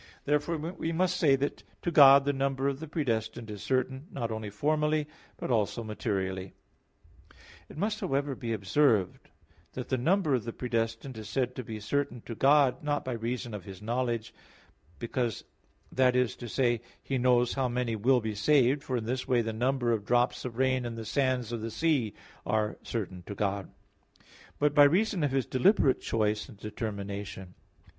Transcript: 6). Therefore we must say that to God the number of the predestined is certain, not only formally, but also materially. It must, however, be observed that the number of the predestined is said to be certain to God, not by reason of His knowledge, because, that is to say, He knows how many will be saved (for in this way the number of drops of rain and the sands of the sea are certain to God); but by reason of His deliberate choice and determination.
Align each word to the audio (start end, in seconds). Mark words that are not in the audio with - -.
6). 0.01 0.09
Therefore 0.25 0.57
we 0.57 0.91
must 0.91 1.15
say 1.15 1.35
that 1.35 1.61
to 1.83 1.91
God 1.91 2.25
the 2.25 2.33
number 2.33 2.67
of 2.67 2.79
the 2.79 2.87
predestined 2.87 3.51
is 3.51 3.61
certain, 3.61 4.07
not 4.09 4.31
only 4.31 4.49
formally, 4.49 5.07
but 5.37 5.51
also 5.51 5.83
materially. 5.83 6.53
It 7.69 7.77
must, 7.77 7.99
however, 7.99 8.33
be 8.33 8.51
observed 8.51 9.29
that 9.73 9.89
the 9.89 9.99
number 9.99 10.33
of 10.33 10.43
the 10.43 10.53
predestined 10.53 11.19
is 11.19 11.29
said 11.29 11.53
to 11.55 11.63
be 11.63 11.79
certain 11.79 12.21
to 12.21 12.33
God, 12.33 12.83
not 12.83 13.05
by 13.05 13.11
reason 13.11 13.53
of 13.53 13.65
His 13.65 13.79
knowledge, 13.79 14.33
because, 14.97 15.43
that 15.91 16.15
is 16.15 16.35
to 16.37 16.49
say, 16.49 16.81
He 17.03 17.19
knows 17.19 17.53
how 17.53 17.67
many 17.67 17.95
will 17.95 18.21
be 18.21 18.33
saved 18.33 18.81
(for 18.81 18.97
in 18.97 19.05
this 19.05 19.27
way 19.27 19.43
the 19.43 19.53
number 19.53 19.91
of 19.91 20.03
drops 20.07 20.45
of 20.45 20.57
rain 20.57 20.83
and 20.83 20.97
the 20.97 21.05
sands 21.05 21.51
of 21.51 21.61
the 21.61 21.69
sea 21.69 22.15
are 22.43 22.75
certain 22.81 23.21
to 23.27 23.35
God); 23.35 23.69
but 24.57 24.73
by 24.73 24.81
reason 24.85 25.23
of 25.23 25.29
His 25.29 25.45
deliberate 25.45 26.01
choice 26.01 26.49
and 26.49 26.57
determination. 26.57 27.53